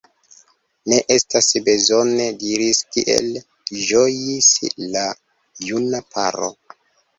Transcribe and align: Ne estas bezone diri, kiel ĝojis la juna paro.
Ne 0.93 0.97
estas 1.15 1.49
bezone 1.67 2.25
diri, 2.45 2.71
kiel 2.97 3.29
ĝojis 3.91 4.51
la 4.97 5.07
juna 5.71 6.05
paro. 6.17 6.53